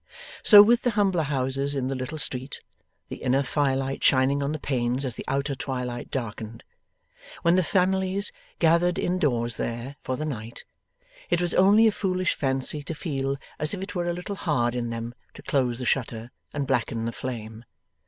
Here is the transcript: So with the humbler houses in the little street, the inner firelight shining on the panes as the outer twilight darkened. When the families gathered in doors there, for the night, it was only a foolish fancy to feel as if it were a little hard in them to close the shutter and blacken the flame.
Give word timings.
So 0.41 0.63
with 0.63 0.81
the 0.81 0.89
humbler 0.97 1.21
houses 1.21 1.75
in 1.75 1.85
the 1.85 1.93
little 1.93 2.17
street, 2.17 2.61
the 3.09 3.17
inner 3.17 3.43
firelight 3.43 4.03
shining 4.03 4.41
on 4.41 4.51
the 4.51 4.57
panes 4.57 5.05
as 5.05 5.13
the 5.15 5.23
outer 5.27 5.53
twilight 5.53 6.09
darkened. 6.09 6.63
When 7.43 7.55
the 7.55 7.61
families 7.61 8.31
gathered 8.57 8.97
in 8.97 9.19
doors 9.19 9.57
there, 9.57 9.97
for 10.03 10.17
the 10.17 10.25
night, 10.25 10.63
it 11.29 11.39
was 11.39 11.53
only 11.53 11.85
a 11.85 11.91
foolish 11.91 12.33
fancy 12.33 12.81
to 12.81 12.95
feel 12.95 13.37
as 13.59 13.75
if 13.75 13.81
it 13.83 13.93
were 13.93 14.09
a 14.09 14.13
little 14.13 14.37
hard 14.37 14.73
in 14.73 14.89
them 14.89 15.13
to 15.35 15.43
close 15.43 15.77
the 15.77 15.85
shutter 15.85 16.31
and 16.51 16.65
blacken 16.65 17.05
the 17.05 17.11
flame. 17.11 17.63